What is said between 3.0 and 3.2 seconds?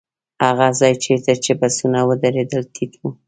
و.